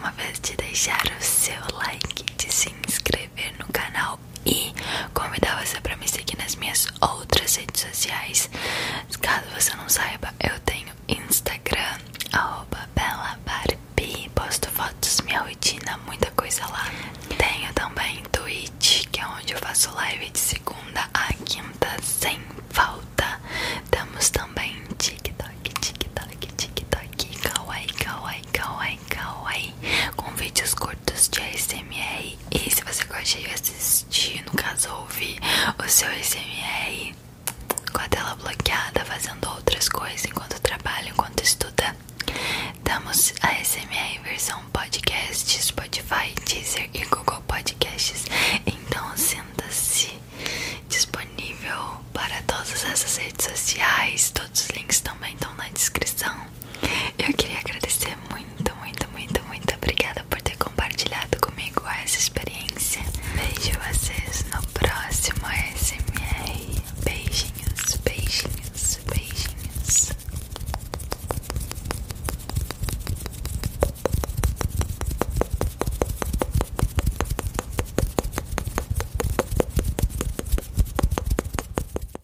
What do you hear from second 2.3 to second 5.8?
de se inscrever no canal e convidar você